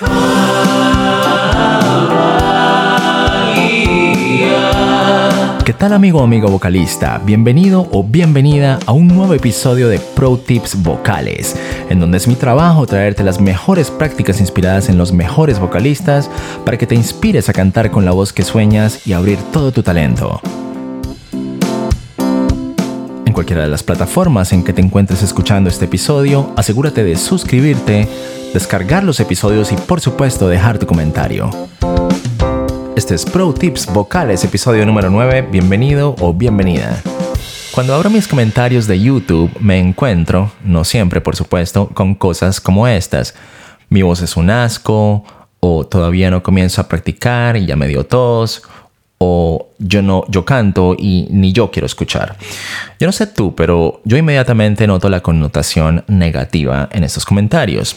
¿Qué 0.00 0.08
tal 5.74 5.92
amigo 5.92 6.20
o 6.20 6.24
amigo 6.24 6.48
vocalista? 6.48 7.20
Bienvenido 7.22 7.86
o 7.92 8.02
bienvenida 8.02 8.78
a 8.86 8.92
un 8.92 9.08
nuevo 9.08 9.34
episodio 9.34 9.88
de 9.88 9.98
Pro 9.98 10.38
Tips 10.38 10.82
Vocales, 10.82 11.56
en 11.90 12.00
donde 12.00 12.16
es 12.16 12.26
mi 12.26 12.36
trabajo 12.36 12.86
traerte 12.86 13.22
las 13.22 13.38
mejores 13.38 13.90
prácticas 13.90 14.40
inspiradas 14.40 14.88
en 14.88 14.96
los 14.96 15.12
mejores 15.12 15.58
vocalistas 15.58 16.30
para 16.64 16.78
que 16.78 16.86
te 16.86 16.94
inspires 16.94 17.50
a 17.50 17.52
cantar 17.52 17.90
con 17.90 18.06
la 18.06 18.12
voz 18.12 18.32
que 18.32 18.44
sueñas 18.44 19.06
y 19.06 19.12
abrir 19.12 19.38
todo 19.52 19.72
tu 19.72 19.82
talento. 19.82 20.40
En 23.26 23.34
cualquiera 23.34 23.62
de 23.62 23.68
las 23.68 23.82
plataformas 23.82 24.54
en 24.54 24.64
que 24.64 24.72
te 24.72 24.80
encuentres 24.80 25.22
escuchando 25.22 25.68
este 25.68 25.84
episodio, 25.84 26.50
asegúrate 26.56 27.04
de 27.04 27.16
suscribirte 27.16 28.08
descargar 28.52 29.02
los 29.02 29.18
episodios 29.20 29.72
y 29.72 29.76
por 29.76 30.00
supuesto 30.00 30.48
dejar 30.48 30.78
tu 30.78 30.86
comentario. 30.86 31.50
Este 32.94 33.14
es 33.14 33.24
Pro 33.24 33.52
Tips 33.54 33.86
Vocales, 33.92 34.44
episodio 34.44 34.84
número 34.84 35.08
9. 35.08 35.48
Bienvenido 35.50 36.14
o 36.20 36.34
bienvenida. 36.34 37.02
Cuando 37.72 37.94
abro 37.94 38.10
mis 38.10 38.28
comentarios 38.28 38.86
de 38.86 39.00
YouTube 39.00 39.50
me 39.58 39.78
encuentro, 39.78 40.52
no 40.62 40.84
siempre 40.84 41.22
por 41.22 41.34
supuesto, 41.34 41.88
con 41.88 42.14
cosas 42.14 42.60
como 42.60 42.86
estas. 42.86 43.34
Mi 43.88 44.02
voz 44.02 44.20
es 44.20 44.36
un 44.36 44.50
asco, 44.50 45.24
o 45.60 45.86
todavía 45.86 46.30
no 46.30 46.42
comienzo 46.42 46.80
a 46.82 46.88
practicar 46.88 47.56
y 47.56 47.66
ya 47.66 47.76
me 47.76 47.88
dio 47.88 48.04
tos, 48.04 48.62
o 49.24 49.68
yo 49.78 50.02
no 50.02 50.24
yo 50.28 50.44
canto 50.44 50.96
y 50.98 51.28
ni 51.30 51.52
yo 51.52 51.70
quiero 51.70 51.86
escuchar. 51.86 52.36
Yo 52.98 53.06
no 53.06 53.12
sé 53.12 53.28
tú, 53.28 53.54
pero 53.54 54.00
yo 54.04 54.16
inmediatamente 54.16 54.84
noto 54.88 55.08
la 55.08 55.20
connotación 55.20 56.04
negativa 56.08 56.88
en 56.90 57.04
estos 57.04 57.24
comentarios. 57.24 57.94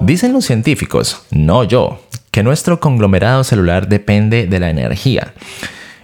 Dicen 0.00 0.32
los 0.32 0.44
científicos, 0.44 1.22
no 1.30 1.62
yo, 1.62 2.00
que 2.32 2.42
nuestro 2.42 2.80
conglomerado 2.80 3.44
celular 3.44 3.86
depende 3.86 4.48
de 4.48 4.58
la 4.58 4.70
energía. 4.70 5.34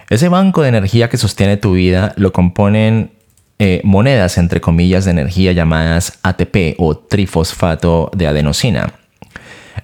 Ese 0.08 0.28
banco 0.28 0.62
de 0.62 0.68
energía 0.68 1.08
que 1.08 1.16
sostiene 1.16 1.56
tu 1.56 1.72
vida 1.72 2.14
lo 2.16 2.32
componen 2.32 3.10
eh, 3.62 3.82
monedas, 3.84 4.38
entre 4.38 4.62
comillas, 4.62 5.04
de 5.04 5.10
energía 5.10 5.52
llamadas 5.52 6.18
ATP 6.22 6.76
o 6.78 6.96
trifosfato 6.96 8.10
de 8.16 8.26
adenosina. 8.26 8.94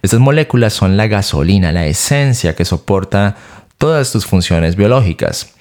Estas 0.01 0.19
moléculas 0.19 0.73
son 0.73 0.97
la 0.97 1.09
gasolina, 1.09 1.73
la 1.73 1.85
esencia 1.85 2.57
que 2.57 2.65
soporta 2.65 3.37
todas 3.77 4.13
tus 4.13 4.25
funciones 4.25 4.77
biológicas. 4.77 5.53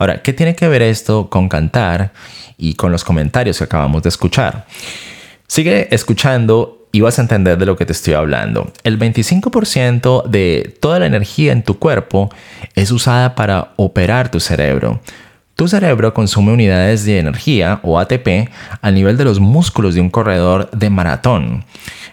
Ahora, 0.00 0.20
¿qué 0.20 0.32
tiene 0.32 0.56
que 0.56 0.66
ver 0.66 0.82
esto 0.82 1.30
con 1.30 1.48
cantar 1.48 2.12
y 2.58 2.74
con 2.74 2.90
los 2.90 3.04
comentarios 3.04 3.58
que 3.58 3.64
acabamos 3.64 4.02
de 4.02 4.08
escuchar? 4.08 4.66
Sigue 5.46 5.94
escuchando 5.94 6.88
y 6.90 7.02
vas 7.02 7.20
a 7.20 7.22
entender 7.22 7.56
de 7.56 7.66
lo 7.66 7.76
que 7.76 7.86
te 7.86 7.92
estoy 7.92 8.14
hablando. 8.14 8.72
El 8.82 8.98
25% 8.98 10.24
de 10.26 10.76
toda 10.80 10.98
la 10.98 11.06
energía 11.06 11.52
en 11.52 11.62
tu 11.62 11.78
cuerpo 11.78 12.30
es 12.74 12.90
usada 12.90 13.36
para 13.36 13.74
operar 13.76 14.28
tu 14.28 14.40
cerebro. 14.40 15.00
Tu 15.54 15.68
cerebro 15.68 16.14
consume 16.14 16.52
unidades 16.52 17.04
de 17.04 17.18
energía 17.18 17.80
o 17.82 17.98
ATP 17.98 18.48
al 18.80 18.94
nivel 18.94 19.16
de 19.16 19.24
los 19.24 19.40
músculos 19.40 19.94
de 19.94 20.00
un 20.00 20.10
corredor 20.10 20.70
de 20.70 20.88
maratón. 20.88 21.64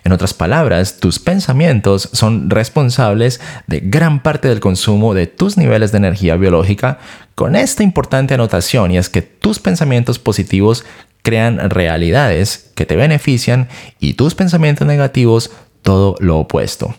En 0.03 0.11
otras 0.11 0.33
palabras, 0.33 0.99
tus 0.99 1.19
pensamientos 1.19 2.09
son 2.13 2.49
responsables 2.49 3.41
de 3.67 3.81
gran 3.81 4.21
parte 4.21 4.47
del 4.47 4.59
consumo 4.59 5.13
de 5.13 5.27
tus 5.27 5.57
niveles 5.57 5.91
de 5.91 5.97
energía 5.97 6.35
biológica 6.35 6.99
con 7.35 7.55
esta 7.55 7.83
importante 7.83 8.33
anotación 8.33 8.91
y 8.91 8.97
es 8.97 9.09
que 9.09 9.21
tus 9.21 9.59
pensamientos 9.59 10.17
positivos 10.17 10.85
crean 11.23 11.69
realidades 11.69 12.71
que 12.73 12.85
te 12.85 12.95
benefician 12.95 13.67
y 13.99 14.13
tus 14.13 14.33
pensamientos 14.33 14.87
negativos 14.87 15.51
todo 15.81 16.15
lo 16.19 16.37
opuesto. 16.39 16.95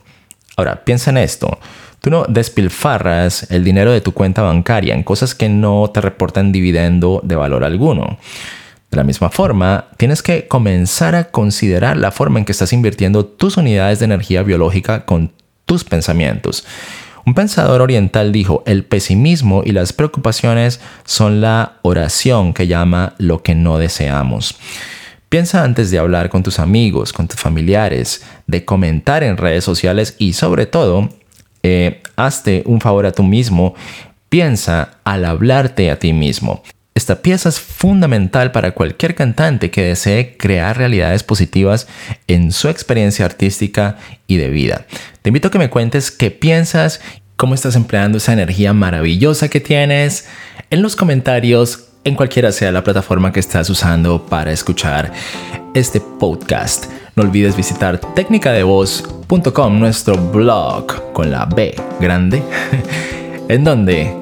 Ahora, 0.57 0.85
piensa 0.85 1.11
en 1.11 1.17
esto. 1.17 1.59
Tú 2.01 2.11
no 2.11 2.25
despilfarras 2.29 3.51
el 3.51 3.65
dinero 3.65 3.93
de 3.93 4.01
tu 4.01 4.13
cuenta 4.13 4.43
bancaria 4.43 4.95
en 4.95 5.03
cosas 5.03 5.35
que 5.35 5.49
no 5.49 5.91
te 5.93 6.01
reportan 6.01 6.53
dividendo 6.53 7.21
de 7.25 7.37
valor 7.37 7.65
alguno. 7.65 8.19
De 8.91 8.97
la 8.97 9.05
misma 9.05 9.31
forma, 9.31 9.87
tienes 9.97 10.23
que 10.23 10.47
comenzar 10.49 11.15
a 11.15 11.25
considerar 11.25 11.97
la 11.97 12.11
forma 12.11 12.39
en 12.39 12.45
que 12.45 12.53
estás 12.53 12.73
invirtiendo 12.73 13.27
tus 13.27 13.57
unidades 13.57 13.99
de 13.99 14.07
energía 14.07 14.43
biológica 14.43 15.05
con 15.05 15.33
tus 15.67 15.85
pensamientos. 15.85 16.65
Un 17.27 17.35
pensador 17.35 17.83
oriental 17.83 18.33
dijo, 18.33 18.63
el 18.65 18.85
pesimismo 18.85 19.63
y 19.63 19.73
las 19.73 19.93
preocupaciones 19.93 20.81
son 21.05 21.43
la 21.43 21.75
oración 21.83 22.55
que 22.55 22.67
llama 22.67 23.15
lo 23.19 23.43
que 23.43 23.55
no 23.55 23.77
deseamos. 23.77 24.55
Piensa 25.29 25.63
antes 25.63 25.91
de 25.91 25.99
hablar 25.99 26.31
con 26.31 26.43
tus 26.43 26.59
amigos, 26.59 27.13
con 27.13 27.29
tus 27.29 27.39
familiares, 27.39 28.25
de 28.47 28.65
comentar 28.65 29.23
en 29.23 29.37
redes 29.37 29.63
sociales 29.63 30.15
y 30.17 30.33
sobre 30.33 30.65
todo 30.65 31.11
eh, 31.63 32.01
hazte 32.17 32.63
un 32.67 32.81
favor 32.81 33.07
a 33.07 33.13
tú 33.13 33.23
mismo, 33.23 33.75
piensa 34.29 34.99
al 35.05 35.25
hablarte 35.25 35.91
a 35.91 35.99
ti 35.99 36.13
mismo. 36.13 36.63
Esta 36.95 37.23
pieza 37.23 37.49
es 37.49 37.61
fundamental 37.61 38.51
para 38.51 38.73
cualquier 38.73 39.15
cantante 39.15 39.71
que 39.71 39.85
desee 39.85 40.37
crear 40.37 40.77
realidades 40.77 41.23
positivas 41.23 41.87
en 42.27 42.51
su 42.51 42.69
experiencia 42.69 43.25
artística 43.25 43.99
y 44.27 44.37
de 44.37 44.49
vida. 44.49 44.87
Te 45.23 45.31
invito 45.31 45.47
a 45.47 45.51
que 45.53 45.61
me 45.61 45.71
cuentes 45.71 46.11
qué 46.11 46.33
piensas, 46.33 47.01
cómo 47.37 47.55
estás 47.55 47.77
empleando 47.77 48.19
esa 48.19 48.33
energía 48.33 48.73
maravillosa 48.73 49.49
que 49.49 49.61
tienes 49.61 50.27
en 50.71 50.83
los 50.83 50.97
comentarios 50.97 51.85
en 52.05 52.17
cualquiera 52.17 52.53
sea 52.53 52.73
la 52.73 52.83
plataforma 52.83 53.33
que 53.33 53.41
estás 53.41 53.71
usando 53.71 54.27
para 54.27 54.51
escuchar 54.51 55.13
este 55.75 56.01
podcast. 56.01 56.87
No 57.19 57.25
olvides 57.25 57.57
visitar 57.57 57.99
técnicadevoz.com, 57.99 59.81
nuestro 59.81 60.17
blog 60.17 61.13
con 61.13 61.33
la 61.33 61.47
B 61.47 61.75
grande, 61.99 62.41
en 63.49 63.65
donde 63.65 64.15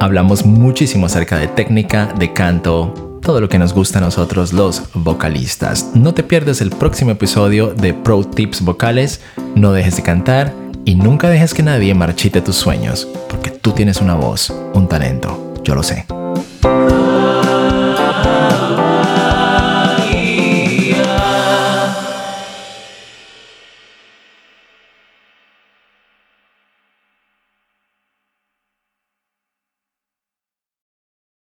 hablamos 0.00 0.46
muchísimo 0.46 1.04
acerca 1.04 1.36
de 1.36 1.48
técnica, 1.48 2.06
de 2.18 2.32
canto, 2.32 3.18
todo 3.20 3.42
lo 3.42 3.50
que 3.50 3.58
nos 3.58 3.74
gusta 3.74 3.98
a 3.98 4.00
nosotros 4.00 4.54
los 4.54 4.84
vocalistas. 4.94 5.90
No 5.92 6.14
te 6.14 6.22
pierdas 6.22 6.62
el 6.62 6.70
próximo 6.70 7.10
episodio 7.10 7.74
de 7.74 7.92
Pro 7.92 8.24
Tips 8.24 8.62
Vocales, 8.62 9.20
no 9.54 9.72
dejes 9.72 9.96
de 9.96 10.02
cantar 10.02 10.54
y 10.86 10.94
nunca 10.94 11.28
dejes 11.28 11.52
que 11.52 11.62
nadie 11.62 11.92
marchite 11.92 12.40
tus 12.40 12.56
sueños, 12.56 13.06
porque 13.28 13.50
tú 13.50 13.72
tienes 13.72 14.00
una 14.00 14.14
voz, 14.14 14.48
un 14.72 14.88
talento, 14.88 15.52
yo 15.64 15.74
lo 15.74 15.82
sé. 15.82 16.06